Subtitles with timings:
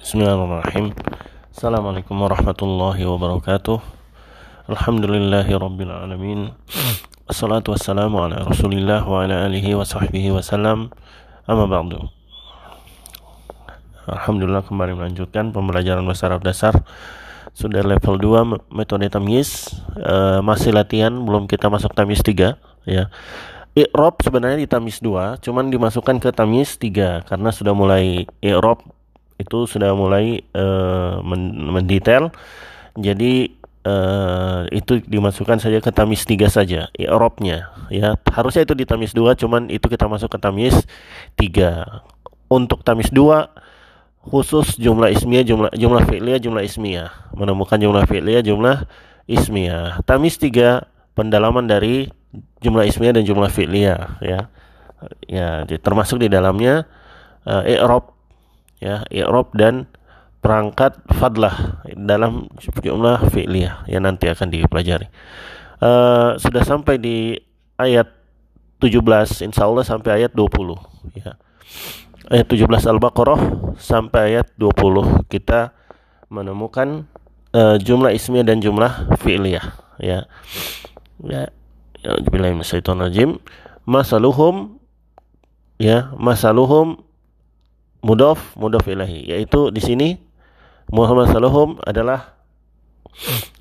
[0.00, 0.96] Bismillahirrahmanirrahim.
[1.52, 3.76] Assalamualaikum warahmatullahi wabarakatuh.
[4.72, 6.56] Alhamdulillahi rabbil alamin.
[7.28, 10.88] Assalatu wassalamu ala rasulillah wa ala alihi wa sahbihi wasallam
[11.44, 12.00] Amma ba'du.
[14.08, 16.80] Alhamdulillah kembali melanjutkan pembelajaran bahasa Arab dasar.
[17.52, 22.56] Sudah level 2 metode tamyiz e, Masih latihan belum kita masuk tamyiz 3
[22.88, 23.12] ya
[23.72, 28.84] I'rob sebenarnya di tamis 2 cuman dimasukkan ke tamis 3 karena sudah mulai i'rob
[29.40, 31.24] itu sudah mulai uh,
[31.72, 32.28] mendetail.
[32.92, 39.12] Jadi uh, itu dimasukkan saja ke tamis 3 saja i'robnya ya harusnya itu di tamis
[39.14, 40.74] 2 cuman itu kita masuk ke tamis
[41.38, 48.42] 3 untuk tamis 2 khusus jumlah ismiyah jumlah jumlah fi'liyah jumlah ismiyah menemukan jumlah fi'liyah
[48.46, 48.86] jumlah
[49.26, 52.08] ismiyah tamis 3 pendalaman dari
[52.62, 54.40] jumlah ismiyah dan jumlah fi'liyah ya.
[55.26, 56.86] Ya, termasuk di dalamnya
[57.42, 58.14] uh, i'rab
[58.78, 59.90] ya, i'rab dan
[60.38, 62.46] perangkat fadlah dalam
[62.78, 65.10] jumlah fi'liyah yang nanti akan dipelajari.
[65.82, 67.34] Uh, sudah sampai di
[67.78, 68.06] ayat
[68.78, 71.38] 17 insya Allah sampai ayat 20 ya.
[72.30, 73.40] Ayat 17 Al-Baqarah
[73.78, 75.74] sampai ayat 20 kita
[76.30, 77.06] menemukan
[77.54, 79.66] uh, jumlah ismiyah dan jumlah fi'liyah
[80.02, 80.26] ya.
[81.22, 81.54] Ya,
[82.02, 83.38] rajim
[83.86, 84.78] masaluhum
[85.78, 86.98] ya masaluhum
[88.02, 89.30] mudof mudof ilahi.
[89.30, 90.08] Yaitu di sini
[90.90, 92.34] Muhammad masaluhum adalah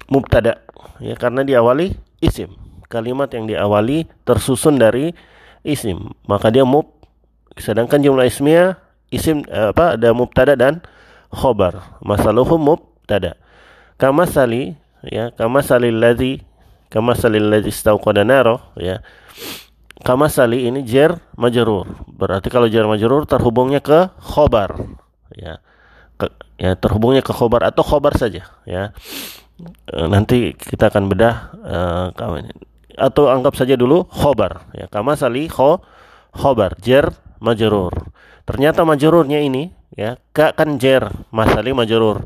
[0.09, 0.65] mubtada
[0.99, 2.51] ya karena diawali isim.
[2.91, 5.15] Kalimat yang diawali tersusun dari
[5.63, 6.11] isim.
[6.27, 6.91] Maka dia mub
[7.55, 8.75] sedangkan jumlah ismiyah
[9.13, 10.83] isim apa ada mubtada dan
[11.31, 12.01] khobar.
[12.03, 13.39] Masaluhum mubtada.
[13.95, 14.75] Kama sali
[15.05, 15.63] ya kama
[16.91, 18.99] kama salil ladzi istauqada naro ya.
[20.01, 21.85] Kama sali ini jer majrur.
[22.09, 24.73] Berarti kalau jer majrur terhubungnya ke khobar
[25.31, 25.61] ya.
[26.17, 28.91] Ke, ya terhubungnya ke khobar atau khobar saja ya.
[29.61, 32.07] E, nanti kita akan bedah uh,
[32.97, 34.89] atau anggap saja dulu khobar ya.
[34.89, 35.85] Kama sali kho
[36.33, 37.93] khobar jer majrur.
[38.49, 42.25] Ternyata majrurnya ini ya ka kan jer masali majrur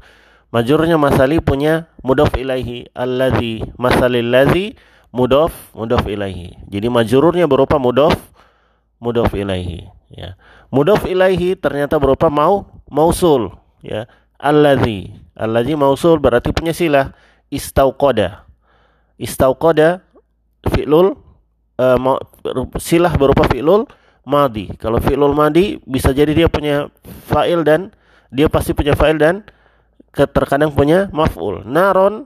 [0.55, 4.79] Majurnya masali punya mudaf ilaihi alladzi masalil ladzi
[5.11, 6.55] mudaf mudaf ilaihi.
[6.71, 8.15] Jadi majururnya berupa mudaf
[9.03, 9.83] mudaf ilaihi
[10.15, 10.39] ya.
[10.71, 13.51] Mudaf ilaihi ternyata berupa mau mausul
[13.83, 14.07] ya.
[14.39, 17.11] Alladzi alladzi mausul berarti punya silah
[17.51, 18.47] istauqada.
[19.19, 20.07] Istauqada
[20.71, 21.19] fi'lul
[21.83, 22.19] uh,
[22.79, 23.91] silah berupa fi'lul
[24.23, 24.71] madi.
[24.79, 26.87] Kalau fi'lul madi bisa jadi dia punya
[27.27, 27.91] fa'il dan
[28.31, 29.43] dia pasti punya fa'il dan
[30.15, 31.67] terkadang punya maf'ul.
[31.67, 32.23] Naron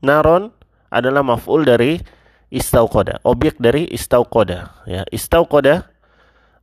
[0.00, 0.48] naron
[0.88, 2.00] adalah maf'ul dari
[2.48, 5.04] istauqada, objek dari istauqada ya.
[5.12, 5.86] Istauqada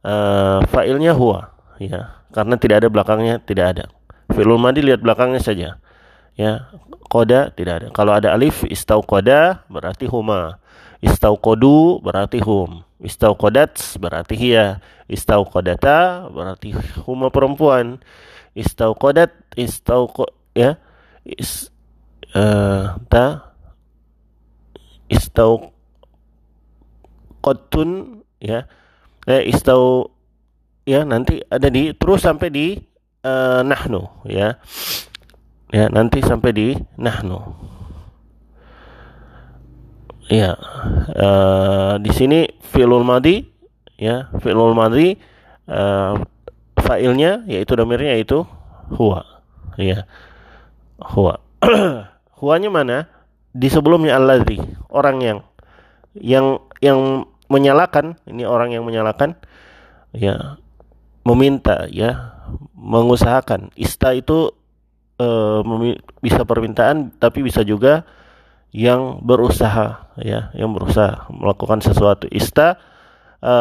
[0.01, 3.85] uh, fa'ilnya huwa ya, karena tidak ada belakangnya, tidak ada.
[4.33, 5.69] Fi'lul madi lihat belakangnya saja.
[6.38, 6.69] Ya,
[7.09, 7.88] koda tidak ada.
[7.94, 10.59] Kalau ada alif istauqada berarti huma.
[10.97, 12.81] Istauqadu berarti hum.
[12.97, 14.81] Istauqadats berarti hiya.
[15.06, 16.73] Istauqadata berarti
[17.06, 18.01] huma perempuan
[18.57, 20.78] istauqadat istauq ya.
[21.25, 21.73] Is
[22.38, 23.57] uh, ta.
[25.09, 25.72] Istauqatun
[28.38, 28.69] ya.
[29.28, 30.16] Eh, istau
[30.88, 32.79] ya nanti ada di terus sampai di
[33.28, 34.56] uh, nahnu ya.
[35.68, 37.44] Ya nanti sampai di nahnu.
[40.31, 40.56] Ya
[41.12, 43.44] uh, di sini fi'lul madi
[44.00, 44.31] ya.
[44.39, 45.19] Fi'lul madi
[45.68, 46.19] uh,
[46.79, 48.47] fa'ilnya yaitu domirnya yaitu
[48.95, 49.36] huwa
[49.77, 50.09] ya
[50.99, 51.39] huwa.
[52.41, 52.97] Huwanya mana?
[53.57, 54.61] Di sebelumnya alladzi
[54.93, 55.39] orang yang
[56.13, 59.33] yang yang menyalakan ini orang yang menyalakan
[60.13, 60.61] ya
[61.25, 62.38] meminta ya
[62.77, 63.73] mengusahakan.
[63.73, 64.53] Ista itu
[65.17, 65.27] e,
[66.21, 68.05] bisa permintaan tapi bisa juga
[68.75, 72.29] yang berusaha ya yang berusaha melakukan sesuatu.
[72.29, 72.77] Ista
[73.41, 73.53] e,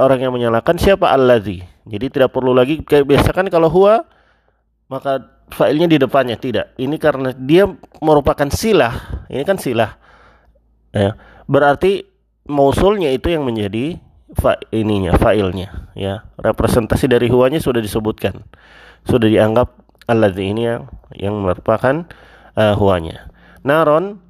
[0.00, 1.60] orang yang menyalakan siapa alladzi?
[1.84, 4.06] Jadi tidak perlu lagi kayak biasa kan kalau huwa
[4.92, 6.76] maka failnya di depannya tidak.
[6.76, 7.64] Ini karena dia
[8.04, 9.24] merupakan silah.
[9.32, 9.96] Ini kan silah.
[10.92, 11.16] Ya.
[11.48, 12.04] Berarti
[12.44, 13.96] mausulnya itu yang menjadi
[14.36, 16.28] fa ininya failnya ya.
[16.36, 18.44] Representasi dari huwanya sudah disebutkan.
[19.08, 19.72] Sudah dianggap
[20.12, 22.04] alladzi ini yang yang merupakan
[22.52, 23.32] uh, huwanya.
[23.64, 24.20] Naron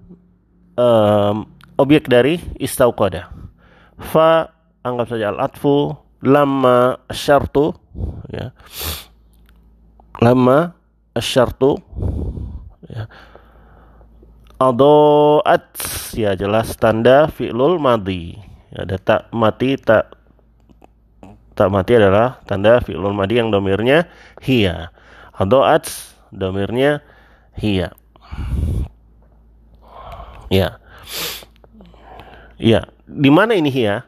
[0.78, 1.36] um,
[1.74, 3.34] objek dari istauqada.
[3.98, 4.54] Fa
[4.86, 7.74] anggap saja al-atfu lama syartu
[8.30, 8.54] ya
[10.20, 10.74] lama
[11.16, 11.80] syartu
[12.90, 13.08] ya
[14.60, 15.64] adoat
[16.12, 18.36] ya jelas tanda fi'lul madi
[18.72, 20.22] ada tak mati tak
[21.52, 24.08] tak mati adalah tanda fi'lul madi yang domirnya
[24.40, 24.90] hiya.
[25.36, 25.88] Adoat
[26.32, 27.04] domirnya
[27.56, 27.92] hiya.
[30.48, 30.80] Ya.
[32.62, 34.06] Ya, di mana ini hiya?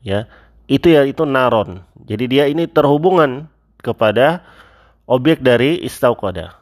[0.00, 0.24] Ya,
[0.70, 1.84] itu ya itu naron.
[2.08, 3.50] Jadi dia ini terhubungan
[3.84, 4.40] kepada
[5.08, 6.54] objek dari istauqada.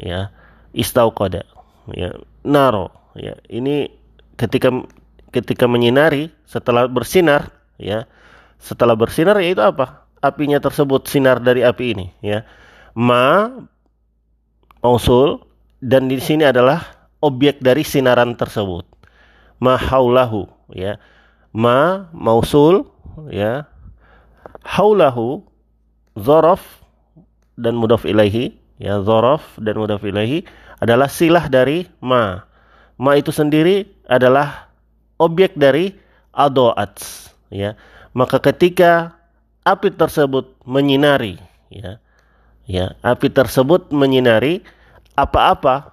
[0.00, 0.32] Ya,
[0.72, 1.44] istauqada.
[1.92, 2.88] Ya, naro.
[3.12, 3.92] Ya, ini
[4.40, 4.72] ketika
[5.30, 8.08] ketika menyinari setelah bersinar ya
[8.58, 10.08] setelah bersinar yaitu apa?
[10.20, 12.44] Apinya tersebut sinar dari api ini ya.
[12.92, 13.48] Ma
[14.84, 15.40] mausul
[15.80, 18.84] dan di sini adalah objek dari sinaran tersebut.
[19.60, 21.00] Ma haulahu ya.
[21.56, 22.84] Ma mausul
[23.32, 23.64] ya.
[24.60, 25.40] Haulahu
[26.20, 26.60] zorof
[27.60, 30.48] dan mudaf ilaihi ya zorof dan mudaf ilaihi
[30.80, 32.48] adalah silah dari ma.
[32.96, 34.72] Ma itu sendiri adalah
[35.20, 35.92] objek dari
[36.32, 36.96] adoat
[37.52, 37.76] ya.
[38.16, 39.14] Maka ketika
[39.62, 41.36] api tersebut menyinari
[41.68, 42.00] ya
[42.64, 44.64] ya api tersebut menyinari
[45.14, 45.92] apa-apa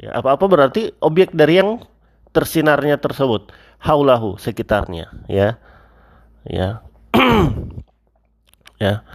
[0.00, 1.84] ya apa-apa berarti objek dari yang
[2.32, 5.60] tersinarnya tersebut haulahu sekitarnya ya
[6.48, 6.80] ya.
[8.82, 9.06] Ya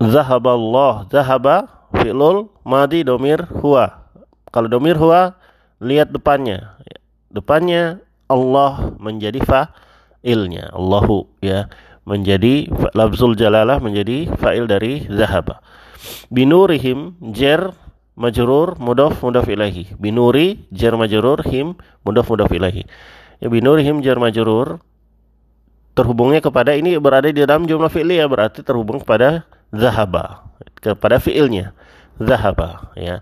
[0.00, 4.08] zahaballah zahaba fi'lul madi domir huwa.
[4.50, 5.36] Kalau domir huwa
[5.80, 6.76] lihat depannya.
[7.32, 10.72] Depannya Allah menjadi fa fa'ilnya.
[10.72, 11.68] Allahu ya.
[12.06, 15.58] Menjadi lafzul jalalah menjadi fa'il dari zahaba.
[16.30, 17.74] Binurihim jer
[18.16, 22.88] majrur mudaf mudaf ilahi binuri jer majrur him mudaf mudaf ilahi
[23.44, 24.80] ya binurihim jer majrur
[25.92, 29.44] terhubungnya kepada ini berada di dalam jumlah fi'li ya berarti terhubung kepada
[29.74, 30.46] zahaba.
[30.78, 31.74] Kepada fi'ilnya.
[32.16, 33.20] Zahaba ya.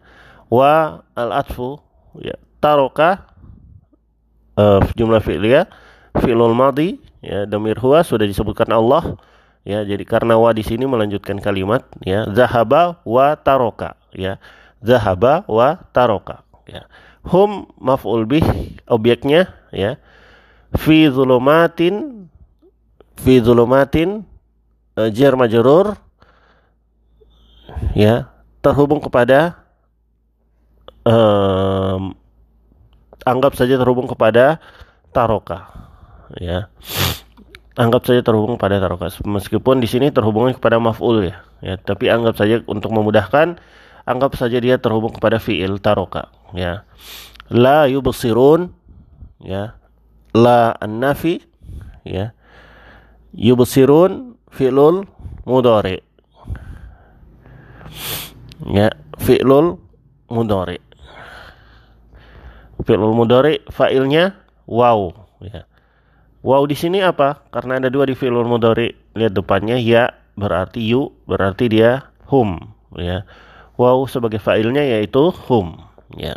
[0.53, 1.81] Wa al atfu
[2.21, 2.37] ya.
[2.63, 3.29] Taroka
[4.57, 5.69] uh, jumlah fi'liyah
[6.21, 7.45] fi'lul madi ya.
[7.45, 9.19] Damir huwa sudah disebutkan Allah
[9.67, 9.83] ya.
[9.83, 12.29] Jadi karena wa di sini melanjutkan kalimat ya.
[12.33, 14.39] Zahaba wa taroka ya.
[14.85, 16.87] Zahaba wa taroka ya.
[17.25, 18.45] Hum maf'ul bih
[18.85, 19.97] objeknya ya.
[20.75, 22.29] Fi zulumatin
[23.17, 24.27] fi zulumatin
[24.99, 25.97] uh, jar majrur
[27.95, 28.31] ya
[28.65, 29.65] terhubung kepada
[31.05, 32.17] um,
[33.25, 34.61] anggap saja terhubung kepada
[35.13, 35.71] taroka.
[36.41, 36.73] Ya
[37.75, 39.11] anggap saja terhubung pada taroka.
[39.23, 43.57] Meskipun di sini terhubungnya kepada maf'ul ya ya tapi anggap saja untuk memudahkan
[44.05, 46.31] anggap saja dia terhubung kepada fi'il taroka.
[46.55, 46.87] Ya
[47.53, 48.73] la yubsirun
[49.43, 49.77] ya
[50.33, 51.45] la an-nafi
[52.07, 52.33] ya
[53.37, 55.05] yubsirun fi'lul
[55.45, 56.01] mudhari
[58.71, 58.89] ya
[59.21, 59.79] fi'lul
[60.31, 60.79] mudhari
[62.85, 64.35] fi'lul mudhari fa'ilnya
[64.69, 65.69] wow ya
[66.45, 67.41] Wow di sini apa?
[67.49, 68.93] Karena ada dua di fi'il mudhari.
[69.17, 72.61] Lihat depannya ya berarti you berarti dia hum
[73.01, 73.25] ya.
[73.81, 75.81] Wow sebagai fa'ilnya yaitu hum
[76.21, 76.37] ya.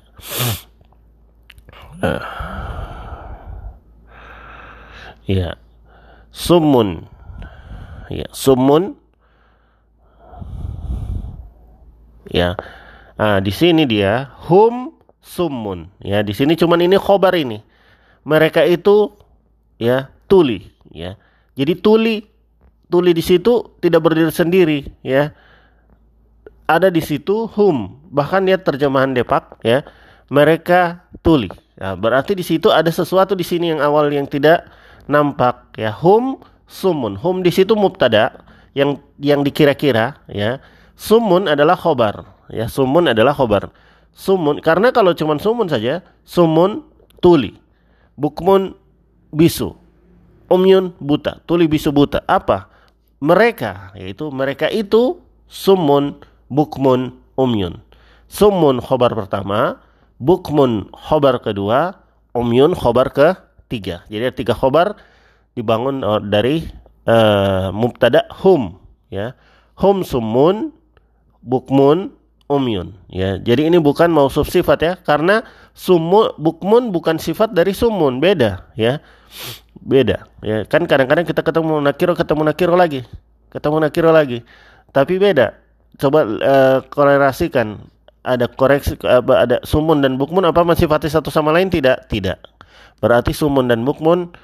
[1.99, 2.23] Uh.
[5.27, 5.59] Ya.
[6.31, 7.03] Sumun.
[8.07, 8.95] Ya, sumun.
[12.31, 12.59] Ya.
[13.17, 14.93] Nah, di sini dia hum
[15.23, 15.89] sumun.
[16.03, 17.63] Ya, di sini cuman ini khobar ini.
[18.27, 19.15] Mereka itu
[19.79, 21.15] ya tuli ya.
[21.55, 22.15] Jadi tuli
[22.91, 25.31] tuli di situ tidak berdiri sendiri ya.
[26.67, 29.87] Ada di situ hum bahkan dia terjemahan depak ya.
[30.27, 31.47] Mereka tuli.
[31.79, 34.67] Ya, berarti di situ ada sesuatu di sini yang awal yang tidak
[35.07, 35.95] nampak ya.
[35.95, 38.43] Hum sumun hum di situ mubtada
[38.75, 40.59] yang yang dikira-kira ya
[40.97, 43.69] sumun adalah khobar ya sumun adalah khobar
[44.11, 46.83] sumun karena kalau cuma sumun saja sumun
[47.21, 47.55] tuli
[48.17, 48.73] bukmun
[49.31, 49.77] bisu.
[50.47, 52.25] Umyun buta, tuli bisu buta.
[52.25, 52.71] Apa?
[53.21, 56.17] Mereka, yaitu mereka itu sumun,
[56.49, 57.83] bukmun, umyun.
[58.27, 59.83] Sumun khobar pertama,
[60.19, 61.99] bukmun khobar kedua,
[62.31, 64.07] umyun khobar ketiga.
[64.07, 64.95] Jadi ada tiga khobar
[65.57, 66.63] dibangun uh, dari
[67.03, 68.79] uh, mubtada hum
[69.11, 69.35] ya.
[69.77, 70.71] Hum sumun,
[71.43, 72.13] bukmun,
[72.47, 73.37] umyun ya.
[73.37, 75.43] Jadi ini bukan mausuf sifat ya karena
[75.75, 79.03] sumun bukmun bukan sifat dari sumun, beda ya.
[79.77, 80.63] Beda ya.
[80.67, 83.01] Kan kadang-kadang kita ketemu nakiro ketemu nakiro lagi.
[83.51, 84.43] Ketemu nakiro lagi.
[84.91, 85.55] Tapi beda.
[85.97, 87.81] Coba uh, korelasikan
[88.27, 92.05] ada koreksi ada sumun dan bukmun apa mensifatnya satu sama lain tidak?
[92.11, 92.35] Tidak.
[92.99, 94.35] Berarti sumun dan bukmun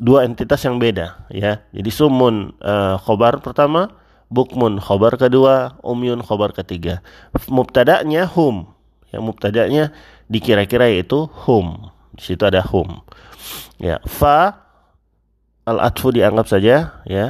[0.00, 1.60] dua entitas yang beda ya.
[1.76, 3.92] Jadi sumun uh, khobar pertama,
[4.28, 7.00] bukmun khobar kedua, umyun khobar ketiga.
[7.48, 8.68] Mubtada'nya hum.
[9.12, 9.84] Yang mubtada'nya
[10.28, 11.88] dikira-kira yaitu hum.
[12.16, 13.00] Di situ ada hum.
[13.80, 14.68] Ya, fa
[15.64, 17.26] al-atfu dianggap saja ya.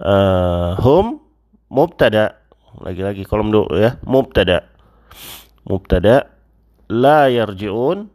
[0.00, 1.22] Uh, hum
[1.70, 2.40] mubtada.
[2.82, 4.00] Lagi-lagi kolom dulu ya.
[4.02, 4.66] Mubtada.
[5.68, 6.26] Mubtada.
[6.90, 8.10] La yarji'un.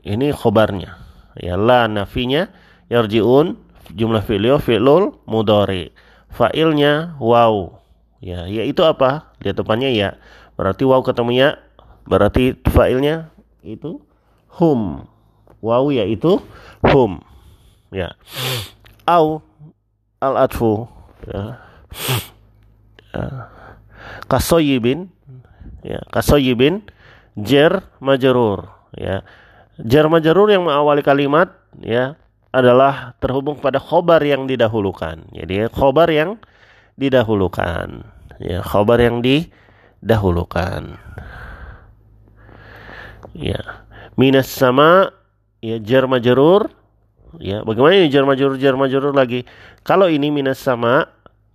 [0.00, 0.98] Ini khobarnya.
[1.38, 2.50] Ya la nafinya
[2.90, 3.54] yarji'un.
[3.90, 5.90] Jumlah fi'lio fi'lul mudhari
[6.34, 7.78] fa'ilnya waw.
[8.20, 9.32] Ya ya itu apa?
[9.42, 10.16] Lihat depannya ya.
[10.54, 11.48] Berarti waw ketemu ya
[12.06, 13.30] berarti fa'ilnya
[13.64, 14.00] itu
[14.56, 15.04] hum.
[15.60, 16.40] Waw yaitu
[16.84, 17.20] hum.
[17.92, 18.14] Ya.
[19.04, 19.42] Au
[20.20, 20.86] al atfu
[21.26, 21.58] ya,
[23.12, 23.24] ya.
[24.28, 25.10] kasoyibin.
[25.80, 26.84] Ya kasoyibin
[27.34, 28.68] jer majrur.
[28.94, 29.24] Ya.
[29.80, 32.19] Jer majrur yang mengawali kalimat ya
[32.50, 35.22] adalah terhubung pada khobar yang didahulukan.
[35.30, 36.38] Jadi khobar yang
[36.98, 38.02] didahulukan.
[38.42, 40.98] Ya khobar yang didahulukan.
[43.34, 43.86] Ya.
[44.18, 45.14] Minas sama
[45.62, 46.68] ya jer majrur.
[47.38, 49.46] Ya bagaimana ini jar majrur jar majrur lagi?
[49.86, 51.06] Kalau ini minas sama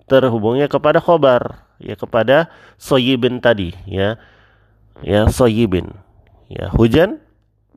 [0.08, 2.48] terhubungnya kepada khobar ya kepada
[2.80, 4.16] soyibin tadi ya.
[5.04, 5.92] Ya soyibin.
[6.48, 7.25] Ya hujan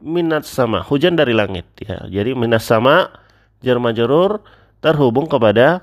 [0.03, 2.07] minat sama hujan dari langit ya.
[2.07, 3.11] Jadi minas sama
[3.63, 4.43] jar majrur
[4.79, 5.83] terhubung kepada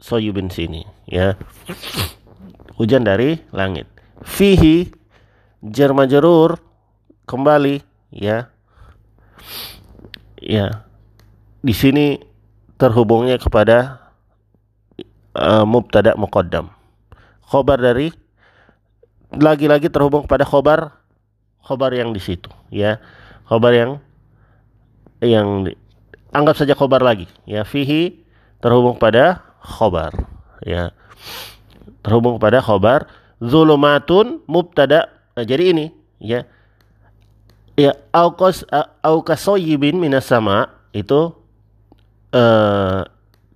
[0.00, 1.36] soyibin sini ya.
[2.80, 3.86] Hujan dari langit.
[4.24, 4.88] Fihi
[5.60, 6.58] jar majrur
[7.28, 8.48] kembali ya.
[10.40, 10.88] Ya.
[11.62, 12.18] Di sini
[12.80, 14.10] terhubungnya kepada
[15.36, 16.72] uh, mubtada muqaddam.
[17.46, 18.10] Khobar dari
[19.32, 20.96] lagi-lagi terhubung pada khobar
[21.62, 22.98] khobar yang di situ ya.
[23.52, 24.00] Khobar yang
[25.20, 25.68] yang
[26.32, 28.24] anggap saja khobar lagi ya fihi
[28.64, 30.16] terhubung pada khobar
[30.64, 30.96] ya.
[32.00, 33.12] Terhubung pada khobar
[33.44, 35.12] zulumatun mubtada.
[35.36, 36.48] Nah, jadi ini ya
[37.76, 38.64] ya aukas
[39.04, 41.36] aukasoyibin minas sama itu
[42.32, 43.04] uh,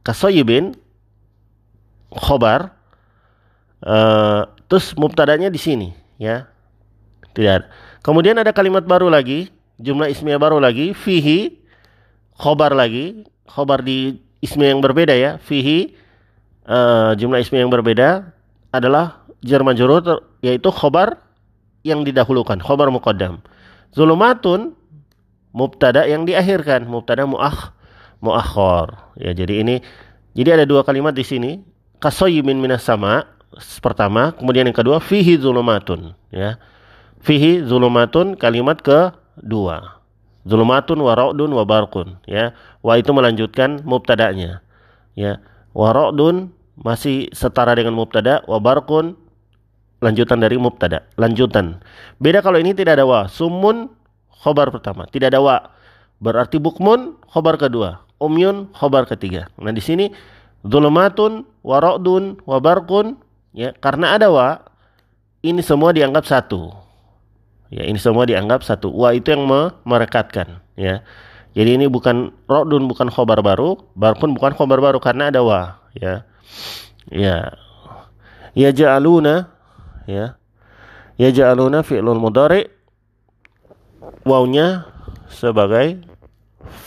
[0.04, 0.76] kasoyibin
[2.12, 2.76] khobar
[3.80, 5.88] uh, terus mubtadanya di sini
[6.20, 6.48] ya
[7.36, 7.66] tidak ada.
[8.00, 11.60] kemudian ada kalimat baru lagi jumlah ismiyah baru lagi fihi
[12.36, 15.96] khobar lagi khobar di ismiyah yang berbeda ya fihi
[16.68, 18.32] uh, jumlah ismiyah yang berbeda
[18.72, 21.20] adalah jar majrur yaitu khobar
[21.86, 23.40] yang didahulukan khobar muqaddam
[23.92, 24.76] zulumatun
[25.56, 27.76] mubtada yang diakhirkan mubtada muakh
[28.20, 28.96] muakhor.
[29.16, 29.74] Ya, jadi ini
[30.36, 31.64] jadi ada dua kalimat di sini.
[31.96, 33.24] Kasoyimin minas sama
[33.80, 36.60] pertama, kemudian yang kedua fihi zulumatun, ya.
[37.24, 38.84] Fihi zulumatun kalimat
[39.40, 40.00] kedua.
[40.46, 42.54] Zulumatun wa ra'dun wa barqun, ya.
[42.80, 44.62] Wa itu melanjutkan mubtadanya.
[45.18, 45.42] Ya.
[45.74, 49.18] Wa ra'dun masih setara dengan mubtada, wa barqun
[50.00, 51.82] lanjutan dari mubtada, lanjutan.
[52.22, 53.26] Beda kalau ini tidak ada wa.
[53.26, 53.90] Sumun
[54.30, 55.56] khobar pertama, tidak ada wa.
[56.22, 59.48] Berarti bukmun khobar kedua umyun khobar ketiga.
[59.60, 60.08] Nah di sini
[60.64, 63.20] zulumatun warodun wabarkun
[63.52, 64.60] ya karena ada wa
[65.44, 66.72] ini semua dianggap satu.
[67.72, 68.92] Ya ini semua dianggap satu.
[68.94, 69.46] Wa itu yang
[69.82, 71.02] merekatkan ya.
[71.56, 76.22] Jadi ini bukan rodun bukan khobar baru, barkun bukan khobar baru karena ada wa ya.
[77.08, 77.56] Ya.
[78.56, 79.50] Ya ja'aluna
[80.04, 80.36] ya.
[81.16, 82.68] Ya ja'aluna fi'lul mudhari
[84.26, 84.84] wawnya
[85.30, 86.02] sebagai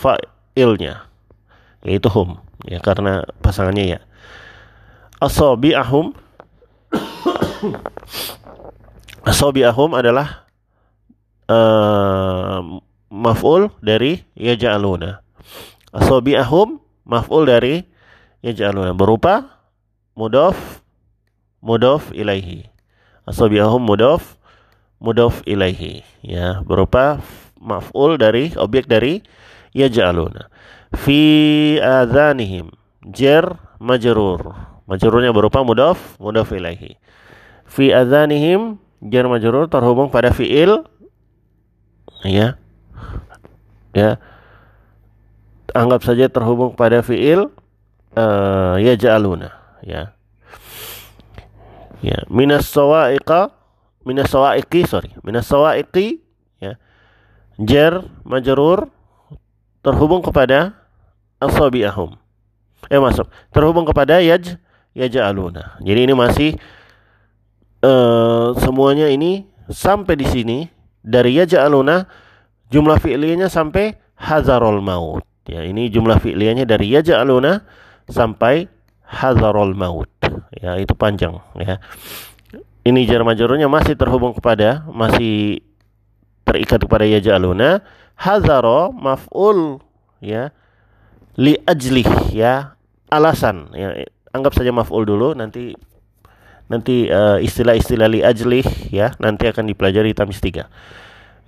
[0.00, 1.08] fa'ilnya
[1.80, 2.36] yaitu hum
[2.68, 4.00] ya karena pasangannya ya
[5.24, 6.12] asabi'ahum
[9.30, 10.49] asabi'ahum adalah
[11.50, 12.62] uh,
[13.10, 15.20] maf'ul dari yaj'aluna.
[15.90, 17.82] Asabi'ahum maf'ul dari
[18.46, 18.94] yaj'aluna.
[18.94, 19.58] Berupa
[20.14, 20.56] mudaf
[21.58, 22.70] mudaf ilaihi.
[23.26, 24.38] Asabi'ahum mudaf
[25.02, 26.06] mudaf ilaihi.
[26.22, 27.18] Ya berupa
[27.58, 29.26] maf'ul dari objek dari
[29.74, 30.46] yaj'aluna.
[30.94, 31.20] Fi
[31.82, 32.70] adhanihim
[33.10, 34.54] jar majrur.
[34.86, 36.98] Majrurnya berupa mudaf mudaf ilaihi.
[37.66, 40.86] Fi adhanihim jar majrur terhubung pada fiil
[42.24, 42.60] ya
[43.94, 44.18] ya.
[45.70, 47.46] Anggap saja terhubung pada fiil
[48.18, 49.54] uh, ya ja'aluna
[49.86, 50.14] ya.
[52.02, 52.18] Ya.
[52.26, 53.54] Minas sawa'iqa
[54.02, 55.14] minas sawa'iqi sorry.
[55.22, 56.18] Minas sawa'iqi
[56.58, 56.74] ya.
[57.60, 58.90] Jar majrur
[59.86, 60.74] terhubung kepada
[61.38, 62.18] asabi'ahum.
[62.90, 63.30] Eh masuk.
[63.54, 64.58] Terhubung kepada yaj
[64.96, 65.78] yaj'aluna.
[65.78, 66.50] Jadi ini masih
[67.86, 70.58] uh, semuanya ini sampai di sini
[71.00, 72.08] dari yaj'aluna
[72.68, 75.24] jumlah fi'liyahnya sampai hazarul maut.
[75.48, 77.64] Ya, ini jumlah fi'liyahnya dari yaj'aluna
[78.06, 78.68] sampai
[79.04, 80.10] hazarul maut.
[80.54, 81.80] Ya, itu panjang ya.
[82.80, 85.60] Ini jar majrurnya masih terhubung kepada masih
[86.48, 87.84] terikat kepada yaj'aluna
[88.16, 89.80] hazaro maf'ul
[90.20, 90.52] ya
[91.40, 92.74] li ajlih ya
[93.08, 94.04] alasan ya
[94.34, 95.72] anggap saja maf'ul dulu nanti
[96.70, 98.62] nanti uh, istilah-istilah li ajlih
[98.94, 100.70] ya nanti akan dipelajari tamis tiga.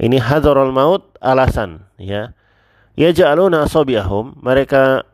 [0.02, 2.34] Ini hadarul maut alasan ya.
[2.92, 5.08] Ya ja'aluna asabiahum mereka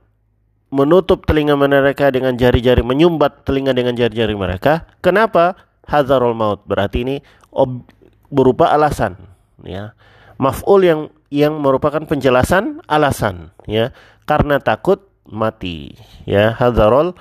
[0.72, 4.88] menutup telinga mereka dengan jari-jari menyumbat telinga dengan jari-jari mereka.
[5.04, 5.54] Kenapa
[5.86, 6.64] hadarul maut?
[6.64, 7.16] Berarti ini
[7.52, 7.84] ob,
[8.32, 9.14] berupa alasan
[9.62, 9.92] ya.
[10.40, 13.92] Maf'ul yang yang merupakan penjelasan alasan ya.
[14.24, 15.92] Karena takut mati
[16.24, 17.12] ya hadarul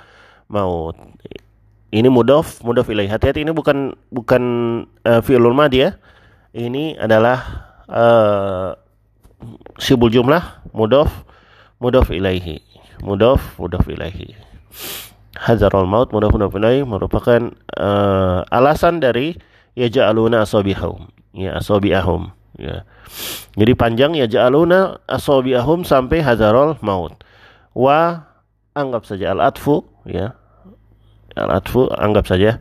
[0.48, 0.96] maut
[1.92, 3.08] ini mudof mudof ilaih.
[3.08, 4.44] Hati-hati ini bukan bukan
[5.08, 5.96] uh, fi'lul madi ya
[6.56, 8.76] ini adalah uh,
[9.80, 11.10] sibul jumlah mudof
[11.80, 12.64] mudof ilaihi.
[13.04, 14.36] Mudof mudof ilaihi.
[15.38, 19.38] Hazarul maut mudof mudof ilaihi merupakan uh, alasan dari
[19.78, 22.84] yaj'aluna asobihum ya asobiahum ya.
[23.58, 27.14] Jadi panjang yaj'aluna asobiahum sampai hazarul maut.
[27.78, 28.26] Wa
[28.74, 30.37] anggap saja al atfu ya
[31.38, 32.58] al-atfu anggap saja.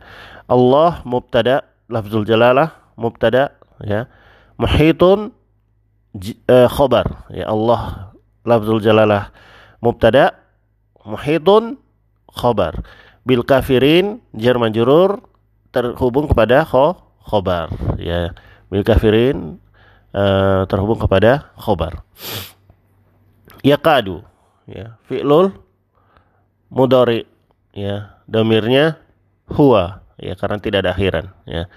[0.47, 4.05] Allah mubtada lafzul jalalah mubtada ya.
[4.57, 5.33] Muhitun
[6.49, 7.49] uh, khobar ya.
[7.49, 8.13] Allah
[8.45, 9.33] lafzul jalalah
[9.81, 10.37] mubtada
[11.03, 11.81] muhitun
[12.31, 12.85] khobar
[13.27, 15.19] bil kafirin jar majrur
[15.73, 18.31] terhubung kepada kho khobar ya.
[18.71, 19.59] Bil kafirin
[20.15, 22.05] uh, terhubung kepada khobar
[23.75, 24.23] kadu
[24.63, 24.95] ya.
[25.11, 25.51] Fi'lul
[26.71, 27.27] mudari
[27.75, 28.99] ya domirnya
[29.47, 31.71] huwa ya karena tidak ada akhiran ya.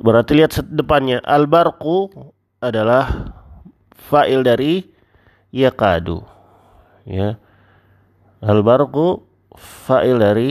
[0.00, 1.22] Berarti lihat depannya.
[1.22, 2.10] Albarku
[2.58, 3.30] adalah
[3.94, 4.82] fa'il dari
[5.54, 6.24] yakadu
[7.06, 7.38] ya.
[8.42, 9.22] Albarku
[9.54, 10.48] fa'il dari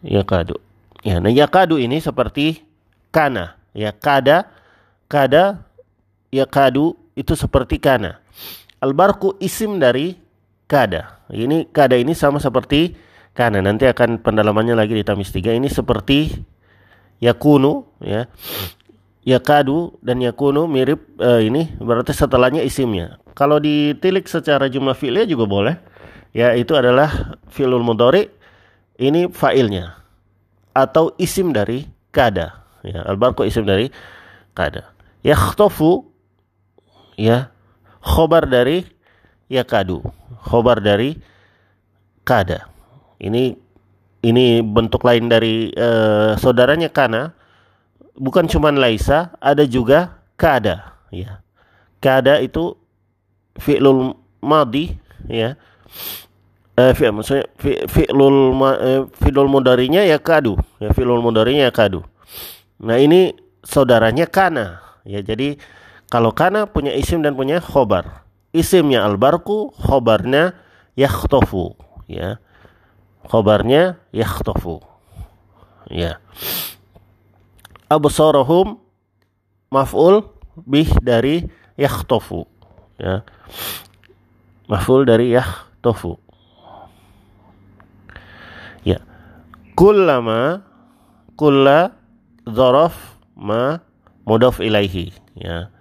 [0.00, 0.56] yakadu
[1.04, 2.64] ya nah yakadu ini seperti
[3.12, 4.48] kana ya kada
[5.10, 5.60] kada
[6.30, 8.22] yakadu itu seperti kana.
[8.80, 10.16] Albarku isim dari
[10.70, 11.26] kada.
[11.34, 12.94] Ini kada ini sama seperti
[13.34, 13.58] kana.
[13.58, 15.50] Nanti akan pendalamannya lagi di tamis tiga.
[15.50, 16.30] Ini seperti
[17.18, 18.30] yakunu ya.
[19.20, 23.20] Yakadu dan yakunu mirip uh, ini berarti setelahnya isimnya.
[23.36, 25.76] Kalau ditilik secara jumlah fi'lnya juga boleh.
[26.30, 28.30] Ya, itu adalah fi'lul mudhari.
[28.96, 30.00] Ini fa'ilnya
[30.72, 32.64] atau isim dari kada.
[32.80, 33.92] Ya, albarku isim dari
[34.56, 34.88] kada.
[35.20, 36.08] Yakhtofu
[37.20, 37.52] ya
[38.00, 38.88] khobar dari
[39.50, 40.00] yakadu
[40.46, 41.18] khobar dari
[42.22, 42.70] kada.
[43.20, 43.58] Ini
[44.22, 47.34] ini bentuk lain dari uh, saudaranya kana.
[48.20, 51.42] Bukan cuma laisa ada juga kada ya.
[52.00, 52.78] Kada itu
[53.60, 54.96] fi'lul madi
[55.28, 55.58] ya.
[56.80, 60.56] Eh, fi, maksudnya fi, fi'lul eh, fi'lul mudarinya ya kadu.
[60.80, 62.00] Ya fi'lul mudarinya ya kadu.
[62.80, 64.80] Nah ini saudaranya kana.
[65.04, 65.60] Ya jadi
[66.08, 70.54] kalau kana punya isim dan punya khobar isimnya albarku khobarnya
[70.98, 71.78] yakhtofu
[72.10, 72.42] ya.
[73.26, 74.82] Khobarnya yakhtofu
[75.90, 76.18] ya.
[77.90, 78.78] Absarahum
[79.70, 80.26] maf'ul
[80.66, 81.46] bih dari
[81.78, 82.46] yakhtofu
[82.98, 83.22] ya.
[84.70, 86.18] Maf'ul dari yakhtofu.
[88.86, 89.02] Ya.
[89.74, 90.62] Kullama
[91.34, 91.94] kulla
[92.46, 92.94] dzaraf
[93.38, 93.80] ma
[94.26, 95.72] mudaf ilaihi ya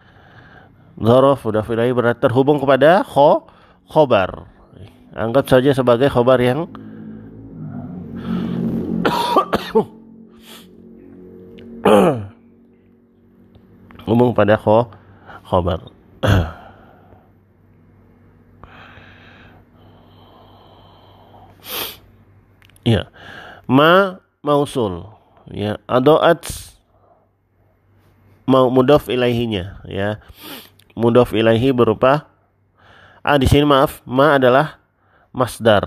[1.00, 3.48] Zorof udah filahi berarti terhubung kepada kho
[3.88, 4.52] khobar.
[5.16, 6.68] Anggap saja sebagai khobar yang
[14.12, 14.92] hubung pada kho
[15.48, 15.88] khobar.
[22.92, 23.08] ya.
[23.72, 25.08] Ma mausul.
[25.50, 26.46] Ya, adoat
[28.50, 30.18] mau mudaf ilaihinya ya
[30.98, 32.30] mudhof ilaihi berupa
[33.22, 34.80] ah di sini maaf ma adalah
[35.36, 35.84] masdar.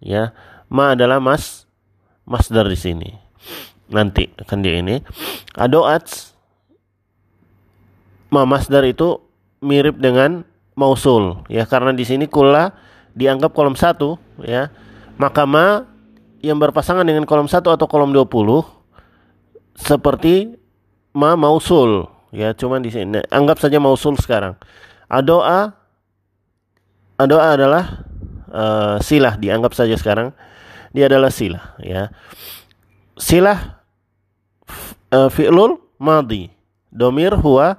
[0.00, 0.32] Ya
[0.70, 1.66] ma adalah mas
[2.28, 3.10] masdar di sini.
[3.90, 5.02] Nanti akan dia ini
[5.58, 6.34] adoat
[8.30, 9.18] ma masdar itu
[9.60, 10.46] mirip dengan
[10.78, 11.42] mausul.
[11.50, 12.72] Ya karena di sini kula
[13.18, 14.70] dianggap kolom satu ya.
[15.20, 15.84] Maka ma
[16.40, 18.80] yang berpasangan dengan kolom satu atau kolom 20
[19.76, 20.56] seperti
[21.12, 23.22] ma mausul ya cuman di sini.
[23.30, 24.54] Anggap saja mausul sekarang.
[25.10, 25.74] Adoa
[27.18, 27.84] adoa adalah
[28.50, 29.36] uh, silah.
[29.36, 30.34] Dianggap saja sekarang
[30.90, 32.10] dia adalah silah ya.
[33.18, 33.82] Silah
[35.12, 36.48] uh, fi'lul madi
[36.90, 37.78] domir huwa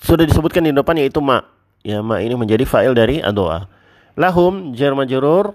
[0.00, 1.44] sudah disebutkan di depan yaitu ma.
[1.80, 3.68] Ya ma ini menjadi fa'il dari adoa.
[4.18, 5.54] Lahum jar majrur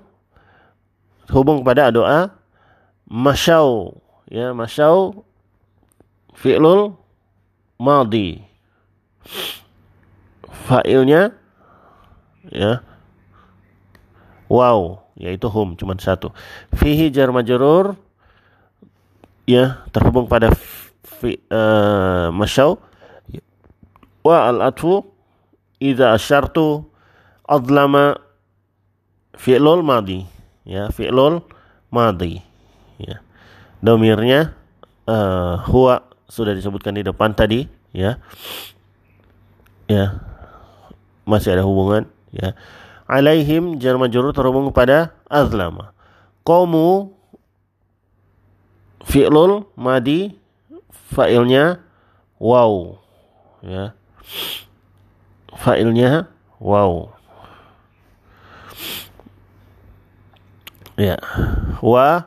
[1.29, 2.33] hubung kepada adoa.
[3.05, 5.21] Masyau ya masyau
[6.33, 6.97] fi'lul
[7.77, 8.41] madi.
[10.65, 11.33] Fa'ilnya
[12.49, 12.81] ya.
[14.49, 16.35] Wow yaitu hum cuma satu.
[16.75, 17.95] Fihi jar majrur
[19.47, 20.51] ya terhubung pada
[21.19, 22.77] fi, uh, masyau.
[24.25, 25.05] Wa al atfu
[25.79, 26.83] idza asyartu
[27.47, 28.17] adlama
[29.37, 30.27] fi'lul madi
[30.67, 31.45] ya fi'lul
[31.93, 32.43] madi
[32.99, 33.23] ya.
[33.79, 34.51] Domirnya
[35.07, 38.17] uh, huwa sudah disebutkan di depan tadi ya.
[39.85, 40.21] Ya.
[41.25, 42.53] Masih ada hubungan ya.
[43.05, 45.93] Alaihim jar majrur terhubung pada azlama.
[46.41, 47.13] Qamu
[49.05, 50.33] fi'lul madi
[51.13, 51.81] fa'ilnya
[52.41, 52.97] wow
[53.61, 53.93] ya.
[55.53, 57.13] Fa'ilnya wow
[60.97, 61.21] ya.
[61.85, 62.25] Wa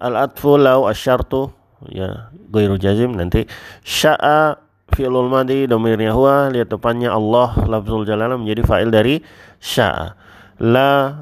[0.00, 3.46] al atfu law asyartu ya ghairu jazim nanti.
[3.86, 4.58] Sya'a
[4.90, 9.22] fi'lul madi domirnya huwa lihat depannya Allah lafzul jalalah menjadi fa'il dari
[9.62, 10.18] sya'a.
[10.58, 11.14] La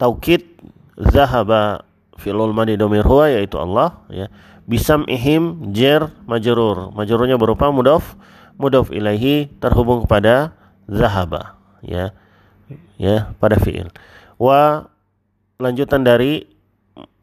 [0.00, 0.46] taukid
[0.96, 1.84] zahaba
[2.16, 4.32] fi'lul madi domir huwa yaitu Allah ya.
[4.68, 6.92] Bisam ihim jer majrur.
[6.92, 8.16] Majrurnya berupa mudaf
[8.60, 10.56] mudaf ilaihi terhubung kepada
[10.88, 12.12] zahaba ya.
[12.96, 13.88] Ya pada fi'il.
[14.36, 14.88] Wa
[15.58, 16.46] lanjutan dari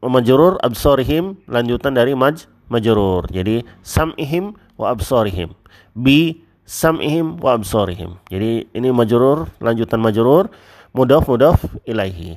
[0.04, 3.28] majrur absorihim lanjutan dari maj majrur.
[3.30, 5.56] Jadi sam'ihim wa absorihim
[5.96, 10.52] bi sam'ihim wa absorihim jadi ini majrur lanjutan majrur
[10.92, 12.36] mudaf mudaf ilaihi.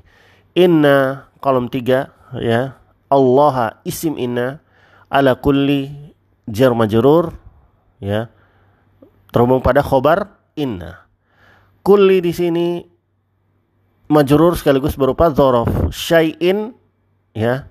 [0.56, 4.62] Inna kolom tiga ya Allah isim inna
[5.10, 6.14] ala kulli
[6.48, 7.34] jar majrur
[8.00, 8.30] ya.
[9.30, 11.06] Terhubung pada khobar inna.
[11.86, 12.82] Kulli di sini
[14.10, 16.74] majrur sekaligus berupa dzaraf syai'in
[17.38, 17.70] ya.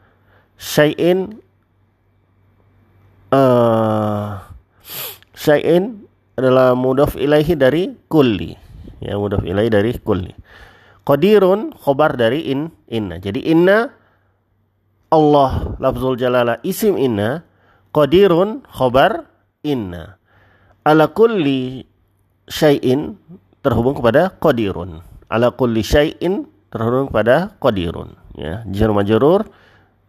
[0.59, 1.39] Syai'in
[3.33, 4.41] uh,
[5.37, 6.05] syai'in
[6.39, 8.55] adalah mudaf ilaihi dari kulli.
[9.03, 10.35] Ya mudaf ilaihi dari kulli.
[11.03, 13.17] Qadirun khobar dari in inna.
[13.19, 13.89] Jadi inna
[15.09, 17.43] Allah lafzul jalala isim inna.
[17.91, 19.25] Qadirun khobar
[19.65, 20.21] inna.
[20.85, 21.83] Ala kulli
[22.47, 23.17] syai'in
[23.65, 25.01] terhubung kepada qadirun.
[25.33, 28.15] Ala kulli syai'in terhubung kepada qadirun.
[28.39, 29.49] Ya jar majrur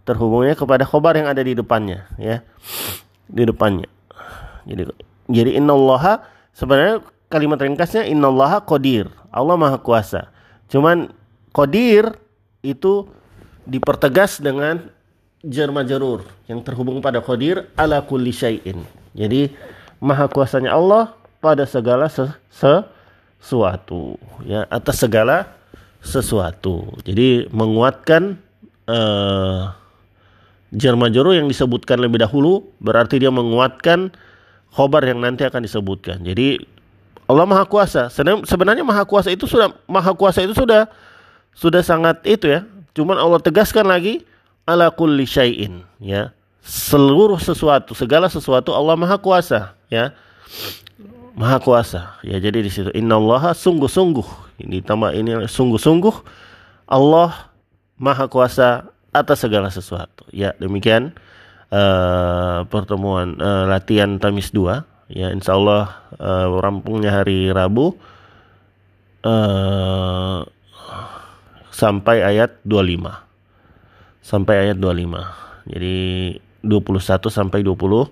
[0.06, 2.06] terhubungnya kepada khobar yang ada di depannya.
[2.20, 2.44] Ya
[3.30, 3.90] di depannya
[4.66, 4.90] jadi
[5.30, 6.26] jadi innallaha
[6.58, 10.34] sebenarnya kalimat ringkasnya innallaha qadir Allah maha kuasa
[10.68, 11.14] cuman
[11.54, 12.18] qadir
[12.66, 13.08] itu
[13.70, 14.90] dipertegas dengan
[15.46, 18.84] jar majrur yang terhubung pada qadir ala kulli syai'in.
[19.16, 19.54] Jadi
[20.04, 25.48] maha kuasanya Allah pada segala ses sesuatu ya atas segala
[26.04, 26.92] sesuatu.
[27.08, 28.36] Jadi menguatkan
[28.88, 29.72] uh,
[30.76, 34.14] jar majrur yang disebutkan lebih dahulu berarti dia menguatkan
[34.74, 36.22] khobar yang nanti akan disebutkan.
[36.22, 36.62] Jadi
[37.30, 38.10] Allah Maha Kuasa.
[38.46, 40.90] Sebenarnya Maha Kuasa itu sudah Maha Kuasa itu sudah
[41.54, 42.64] sudah sangat itu ya
[42.98, 44.26] Cuman Allah tegaskan lagi
[44.66, 46.34] ala kulli syai'in ya.
[46.60, 50.14] Seluruh sesuatu, segala sesuatu Allah Maha Kuasa ya.
[51.38, 52.20] Maha Kuasa.
[52.26, 54.60] Ya jadi di situ innallaha sungguh-sungguh.
[54.68, 56.16] Ini tambah ini sungguh-sungguh
[56.90, 57.54] Allah
[57.96, 60.26] Maha Kuasa atas segala sesuatu.
[60.30, 61.18] Ya, demikian
[61.74, 65.90] uh, pertemuan uh, latihan Tamis 2 ya insyaallah
[66.22, 67.98] uh, rampungnya hari Rabu
[69.26, 70.46] uh,
[71.74, 73.10] sampai ayat 25.
[74.22, 75.74] Sampai ayat 25.
[75.74, 75.98] Jadi
[76.62, 77.02] 21
[77.34, 78.10] sampai 25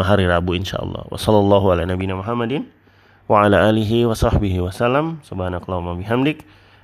[0.00, 1.12] hari Rabu insyaallah.
[1.12, 2.64] Wassallallahu ala nabiyina Muhammadin
[3.28, 5.20] wa ala alihi wa sahbihi wasallam.
[5.26, 6.48] Subhanakallahumma bihamdik